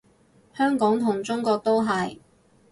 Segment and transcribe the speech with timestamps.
[0.55, 2.17] 香港同中國都係